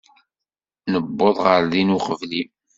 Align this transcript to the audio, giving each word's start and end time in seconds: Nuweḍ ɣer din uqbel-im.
Nuweḍ 0.91 1.37
ɣer 1.45 1.61
din 1.71 1.95
uqbel-im. 1.97 2.49